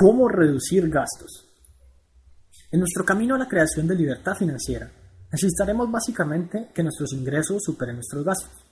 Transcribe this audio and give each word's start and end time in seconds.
¿Cómo 0.00 0.28
reducir 0.28 0.88
gastos? 0.88 1.46
En 2.72 2.80
nuestro 2.80 3.04
camino 3.04 3.34
a 3.34 3.38
la 3.38 3.48
creación 3.48 3.86
de 3.86 3.94
libertad 3.94 4.34
financiera, 4.34 4.90
necesitaremos 5.30 5.92
básicamente 5.92 6.70
que 6.74 6.82
nuestros 6.82 7.12
ingresos 7.12 7.62
superen 7.62 7.96
nuestros 7.96 8.24
gastos. 8.24 8.64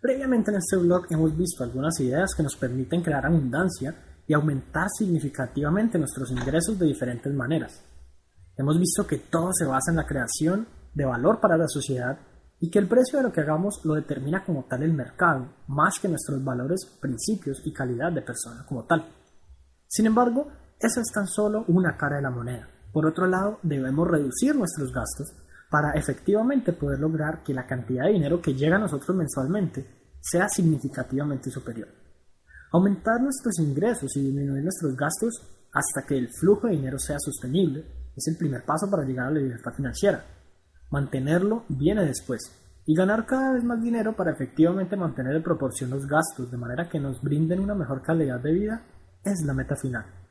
Previamente 0.00 0.50
en 0.50 0.56
este 0.56 0.76
blog 0.78 1.06
hemos 1.10 1.36
visto 1.36 1.62
algunas 1.62 2.00
ideas 2.00 2.34
que 2.36 2.42
nos 2.42 2.56
permiten 2.56 3.00
crear 3.00 3.24
abundancia 3.24 3.94
y 4.26 4.32
aumentar 4.32 4.88
significativamente 4.98 6.00
nuestros 6.00 6.32
ingresos 6.32 6.76
de 6.80 6.86
diferentes 6.86 7.32
maneras. 7.32 7.80
Hemos 8.56 8.76
visto 8.76 9.06
que 9.06 9.18
todo 9.18 9.50
se 9.52 9.66
basa 9.66 9.92
en 9.92 9.98
la 9.98 10.06
creación 10.06 10.66
de 10.94 11.04
valor 11.04 11.38
para 11.40 11.56
la 11.56 11.68
sociedad 11.68 12.18
y 12.58 12.70
que 12.70 12.80
el 12.80 12.88
precio 12.88 13.20
de 13.20 13.22
lo 13.22 13.32
que 13.32 13.40
hagamos 13.40 13.82
lo 13.84 13.94
determina 13.94 14.44
como 14.44 14.64
tal 14.64 14.82
el 14.82 14.94
mercado, 14.94 15.46
más 15.68 16.00
que 16.00 16.08
nuestros 16.08 16.42
valores, 16.42 16.84
principios 17.00 17.62
y 17.64 17.72
calidad 17.72 18.10
de 18.10 18.22
persona 18.22 18.66
como 18.66 18.82
tal. 18.82 19.06
Sin 19.86 20.06
embargo, 20.06 20.48
esa 20.82 21.00
es 21.00 21.12
tan 21.14 21.28
solo 21.28 21.64
una 21.68 21.96
cara 21.96 22.16
de 22.16 22.22
la 22.22 22.30
moneda. 22.30 22.68
Por 22.92 23.06
otro 23.06 23.26
lado, 23.26 23.60
debemos 23.62 24.08
reducir 24.08 24.56
nuestros 24.56 24.92
gastos 24.92 25.32
para 25.70 25.92
efectivamente 25.92 26.72
poder 26.72 26.98
lograr 26.98 27.42
que 27.44 27.54
la 27.54 27.66
cantidad 27.66 28.04
de 28.04 28.12
dinero 28.12 28.42
que 28.42 28.54
llega 28.54 28.76
a 28.76 28.80
nosotros 28.80 29.16
mensualmente 29.16 29.86
sea 30.20 30.48
significativamente 30.48 31.50
superior. 31.50 31.88
Aumentar 32.72 33.20
nuestros 33.20 33.58
ingresos 33.60 34.10
y 34.16 34.22
disminuir 34.22 34.64
nuestros 34.64 34.96
gastos 34.96 35.40
hasta 35.72 36.06
que 36.06 36.18
el 36.18 36.28
flujo 36.28 36.66
de 36.66 36.74
dinero 36.74 36.98
sea 36.98 37.16
sostenible 37.18 37.86
es 38.16 38.26
el 38.26 38.36
primer 38.36 38.64
paso 38.64 38.90
para 38.90 39.04
llegar 39.04 39.28
a 39.28 39.30
la 39.30 39.40
libertad 39.40 39.72
financiera. 39.74 40.24
Mantenerlo 40.90 41.64
viene 41.68 42.04
después. 42.04 42.40
Y 42.84 42.94
ganar 42.94 43.24
cada 43.24 43.52
vez 43.52 43.62
más 43.62 43.80
dinero 43.80 44.16
para 44.16 44.32
efectivamente 44.32 44.96
mantener 44.96 45.36
en 45.36 45.42
proporción 45.44 45.90
los 45.90 46.06
gastos 46.06 46.50
de 46.50 46.58
manera 46.58 46.88
que 46.88 46.98
nos 46.98 47.22
brinden 47.22 47.60
una 47.60 47.76
mejor 47.76 48.02
calidad 48.02 48.40
de 48.40 48.52
vida 48.52 48.82
es 49.24 49.42
la 49.46 49.54
meta 49.54 49.76
final. 49.76 50.21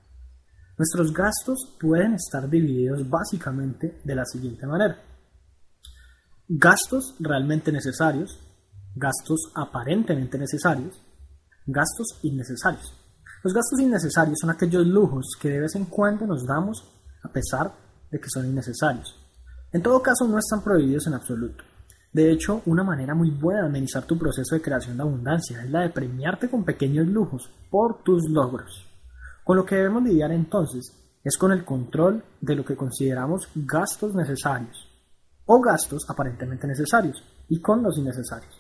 Nuestros 0.82 1.14
gastos 1.14 1.78
pueden 1.80 2.16
estar 2.16 2.50
divididos 2.50 3.08
básicamente 3.08 4.02
de 4.04 4.16
la 4.16 4.26
siguiente 4.26 4.66
manera. 4.66 5.00
Gastos 6.48 7.14
realmente 7.20 7.72
necesarios, 7.72 8.40
gastos 8.96 9.52
aparentemente 9.54 10.40
necesarios, 10.40 11.00
gastos 11.68 12.18
innecesarios. 12.24 12.96
Los 13.44 13.54
gastos 13.54 13.80
innecesarios 13.80 14.40
son 14.42 14.50
aquellos 14.50 14.88
lujos 14.88 15.38
que 15.40 15.50
de 15.50 15.60
vez 15.60 15.76
en 15.76 15.86
cuando 15.86 16.26
nos 16.26 16.48
damos 16.48 16.84
a 17.22 17.32
pesar 17.32 17.72
de 18.10 18.20
que 18.20 18.32
son 18.34 18.48
innecesarios. 18.48 19.24
En 19.72 19.84
todo 19.84 20.02
caso, 20.02 20.28
no 20.28 20.40
están 20.40 20.64
prohibidos 20.64 21.06
en 21.06 21.14
absoluto. 21.14 21.64
De 22.12 22.32
hecho, 22.32 22.64
una 22.66 22.84
manera 22.84 23.14
muy 23.14 23.30
buena 23.30 23.62
de 23.62 23.68
amenizar 23.68 24.06
tu 24.06 24.18
proceso 24.18 24.56
de 24.56 24.64
creación 24.64 24.98
de 24.98 25.04
abundancia 25.04 25.62
es 25.62 25.70
la 25.70 25.82
de 25.82 25.92
premiarte 25.92 26.50
con 26.50 26.66
pequeños 26.66 27.06
lujos 27.06 27.52
por 27.70 28.02
tus 28.02 28.28
logros. 28.32 28.91
Con 29.44 29.58
lo 29.58 29.66
que 29.66 29.76
debemos 29.76 30.04
lidiar 30.04 30.32
entonces 30.32 30.98
es 31.24 31.38
con 31.38 31.52
el 31.52 31.66
control 31.66 32.24
de 32.40 32.56
lo 32.56 32.66
que 32.66 32.76
consideramos 32.76 33.50
gastos 33.56 34.14
necesarios 34.16 34.88
o 35.46 35.60
gastos 35.60 36.10
aparentemente 36.10 36.68
necesarios 36.68 37.24
y 37.50 37.60
con 37.60 37.84
los 37.84 37.98
innecesarios. 37.98 38.54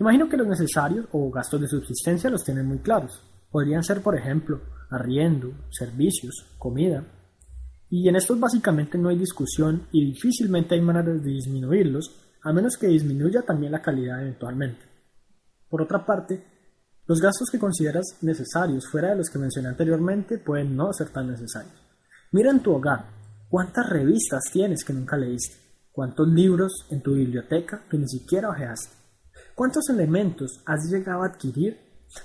Imagino 0.00 0.28
que 0.28 0.36
los 0.36 0.46
necesarios 0.46 1.06
o 1.12 1.30
gastos 1.30 1.60
de 1.60 1.68
subsistencia 1.68 2.30
los 2.30 2.44
tienen 2.44 2.66
muy 2.66 2.78
claros. 2.78 3.22
Podrían 3.50 3.82
ser, 3.82 4.02
por 4.02 4.16
ejemplo, 4.16 4.60
arriendo, 4.90 5.52
servicios, 5.70 6.54
comida, 6.58 7.04
y 7.90 8.08
en 8.08 8.16
estos 8.16 8.38
básicamente 8.38 8.98
no 8.98 9.08
hay 9.08 9.18
discusión 9.18 9.86
y 9.92 10.04
difícilmente 10.04 10.74
hay 10.74 10.82
maneras 10.82 11.22
de 11.22 11.30
disminuirlos, 11.30 12.14
a 12.42 12.52
menos 12.52 12.76
que 12.76 12.86
disminuya 12.86 13.42
también 13.42 13.72
la 13.72 13.82
calidad 13.82 14.20
eventualmente. 14.20 14.84
Por 15.68 15.82
otra 15.82 16.04
parte, 16.04 16.44
los 17.08 17.20
gastos 17.20 17.48
que 17.50 17.58
consideras 17.58 18.18
necesarios 18.22 18.86
fuera 18.88 19.10
de 19.10 19.16
los 19.16 19.28
que 19.28 19.40
mencioné 19.40 19.68
anteriormente 19.68 20.38
pueden 20.38 20.76
no 20.76 20.92
ser 20.92 21.08
tan 21.08 21.28
necesarios. 21.28 21.74
Mira 22.30 22.50
en 22.50 22.60
tu 22.60 22.72
hogar, 22.72 23.06
¿cuántas 23.48 23.88
revistas 23.88 24.44
tienes 24.52 24.84
que 24.84 24.92
nunca 24.92 25.16
leíste? 25.16 25.56
¿Cuántos 25.90 26.28
libros 26.28 26.86
en 26.90 27.02
tu 27.02 27.14
biblioteca 27.14 27.82
que 27.90 27.98
ni 27.98 28.08
siquiera 28.08 28.50
ojeaste? 28.50 28.94
¿Cuántos 29.56 29.88
elementos 29.88 30.62
has 30.66 30.88
llegado 30.88 31.24
a 31.24 31.26
adquirir 31.26 31.76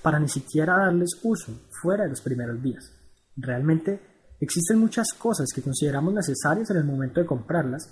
para 0.04 0.20
ni 0.20 0.28
siquiera 0.28 0.78
darles 0.78 1.20
uso 1.24 1.52
fuera 1.82 2.04
de 2.04 2.12
los 2.12 2.22
primeros 2.22 2.62
días? 2.62 2.92
Realmente 3.36 4.14
Existen 4.44 4.78
muchas 4.78 5.08
cosas 5.18 5.48
que 5.56 5.62
consideramos 5.62 6.14
necesarias 6.14 6.70
en 6.70 6.76
el 6.76 6.84
momento 6.84 7.22
de 7.22 7.26
comprarlas, 7.26 7.88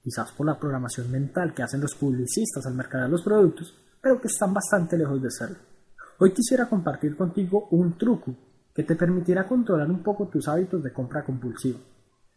quizás 0.00 0.30
por 0.30 0.46
la 0.46 0.56
programación 0.56 1.10
mental 1.10 1.52
que 1.52 1.64
hacen 1.64 1.80
los 1.80 1.96
publicistas 1.96 2.64
al 2.64 2.74
mercader 2.74 3.10
los 3.10 3.24
productos, 3.24 3.74
pero 4.00 4.20
que 4.20 4.28
están 4.28 4.54
bastante 4.54 4.96
lejos 4.96 5.20
de 5.20 5.32
serlo. 5.32 5.58
Hoy 6.18 6.32
quisiera 6.32 6.66
compartir 6.66 7.14
contigo 7.14 7.68
un 7.72 7.98
truco 7.98 8.34
que 8.74 8.84
te 8.84 8.96
permitirá 8.96 9.46
controlar 9.46 9.90
un 9.90 10.02
poco 10.02 10.28
tus 10.28 10.48
hábitos 10.48 10.82
de 10.82 10.92
compra 10.92 11.22
compulsiva. 11.22 11.78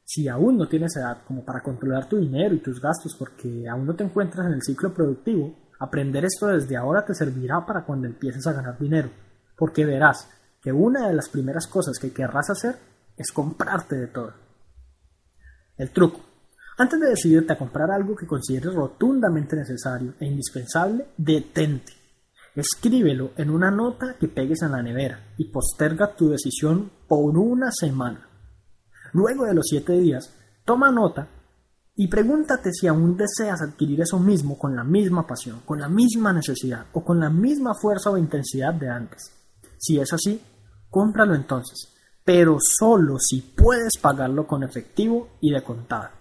Si 0.04 0.28
aún 0.28 0.58
no 0.58 0.68
tienes 0.68 0.98
edad 0.98 1.20
como 1.26 1.46
para 1.46 1.62
controlar 1.62 2.10
tu 2.10 2.18
dinero 2.18 2.56
y 2.56 2.60
tus 2.60 2.82
gastos 2.82 3.16
porque 3.18 3.70
aún 3.70 3.86
no 3.86 3.96
te 3.96 4.04
encuentras 4.04 4.48
en 4.48 4.54
el 4.54 4.64
ciclo 4.64 4.94
productivo, 4.94 5.56
aprender 5.80 6.26
esto 6.26 6.48
desde 6.48 6.76
ahora 6.76 7.06
te 7.06 7.14
servirá 7.14 7.66
para 7.66 7.86
cuando 7.86 8.08
empieces 8.08 8.46
a 8.48 8.54
ganar 8.54 8.78
dinero, 8.78 9.12
porque 9.56 9.86
verás 9.86 10.28
que 10.62 10.74
una 10.74 11.08
de 11.08 11.14
las 11.14 11.30
primeras 11.30 11.66
cosas 11.68 11.98
que 12.00 12.12
querrás 12.12 12.50
hacer 12.50 12.76
es 13.16 13.32
comprarte 13.32 13.96
de 13.96 14.08
todo. 14.08 14.34
El 15.78 15.92
truco. 15.92 16.20
Antes 16.78 17.00
de 17.00 17.10
decidirte 17.10 17.54
a 17.54 17.58
comprar 17.58 17.92
algo 17.92 18.16
que 18.16 18.28
consideres 18.28 18.74
rotundamente 18.74 19.56
necesario 19.56 20.16
e 20.20 20.26
indispensable, 20.26 21.06
detente. 21.16 21.99
Escríbelo 22.60 23.32
en 23.38 23.50
una 23.50 23.72
nota 23.72 24.16
que 24.20 24.28
pegues 24.28 24.62
en 24.62 24.72
la 24.72 24.82
nevera 24.82 25.34
y 25.38 25.52
posterga 25.52 26.16
tu 26.16 26.30
decisión 26.30 26.92
por 27.08 27.38
una 27.38 27.72
semana. 27.72 28.28
Luego 29.14 29.46
de 29.46 29.54
los 29.54 29.66
siete 29.68 29.94
días, 29.94 30.34
toma 30.66 30.92
nota 30.92 31.28
y 31.96 32.08
pregúntate 32.08 32.72
si 32.72 32.88
aún 32.88 33.18
deseas 33.18 33.62
adquirir 33.62 34.02
eso 34.02 34.20
mismo 34.20 34.58
con 34.58 34.76
la 34.76 34.84
misma 34.84 35.26
pasión, 35.26 35.62
con 35.66 35.80
la 35.80 35.90
misma 35.90 36.34
necesidad 36.34 36.86
o 36.94 37.04
con 37.04 37.20
la 37.20 37.30
misma 37.30 37.74
fuerza 37.74 38.10
o 38.10 38.18
intensidad 38.18 38.74
de 38.74 38.90
antes. 38.90 39.32
Si 39.78 40.00
es 40.00 40.12
así, 40.14 40.42
cómpralo 40.90 41.36
entonces 41.36 41.96
pero 42.30 42.60
solo 42.60 43.18
si 43.18 43.42
puedes 43.42 43.94
pagarlo 44.00 44.46
con 44.46 44.62
efectivo 44.62 45.30
y 45.42 45.52
de 45.52 45.64
contada. 45.64 46.12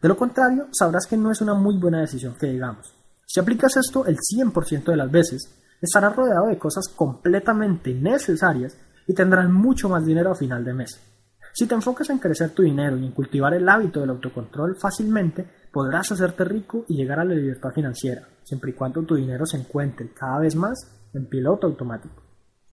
De 0.00 0.06
lo 0.06 0.16
contrario, 0.16 0.68
sabrás 0.70 1.08
que 1.08 1.16
no 1.16 1.32
es 1.32 1.40
una 1.40 1.54
muy 1.54 1.76
buena 1.76 2.00
decisión 2.00 2.36
que 2.38 2.46
digamos. 2.46 2.94
Si 3.26 3.40
aplicas 3.40 3.76
esto 3.76 4.06
el 4.06 4.18
100% 4.18 4.84
de 4.84 4.96
las 4.96 5.10
veces, 5.10 5.48
estarás 5.80 6.14
rodeado 6.14 6.46
de 6.48 6.58
cosas 6.58 6.88
completamente 6.88 7.94
necesarias 7.94 8.76
y 9.06 9.14
tendrás 9.14 9.48
mucho 9.50 9.88
más 9.88 10.04
dinero 10.04 10.32
a 10.32 10.36
final 10.36 10.64
de 10.64 10.74
mes. 10.74 11.00
Si 11.52 11.66
te 11.66 11.74
enfocas 11.74 12.10
en 12.10 12.18
crecer 12.18 12.50
tu 12.50 12.62
dinero 12.62 12.96
y 12.96 13.06
en 13.06 13.12
cultivar 13.12 13.54
el 13.54 13.68
hábito 13.68 14.00
del 14.00 14.10
autocontrol, 14.10 14.76
fácilmente 14.76 15.46
podrás 15.72 16.10
hacerte 16.10 16.44
rico 16.44 16.84
y 16.88 16.96
llegar 16.96 17.20
a 17.20 17.24
la 17.24 17.34
libertad 17.34 17.70
financiera, 17.72 18.26
siempre 18.42 18.72
y 18.72 18.74
cuando 18.74 19.02
tu 19.02 19.14
dinero 19.14 19.46
se 19.46 19.58
encuentre 19.58 20.12
cada 20.12 20.40
vez 20.40 20.56
más 20.56 20.76
en 21.12 21.26
piloto 21.26 21.68
automático. 21.68 22.23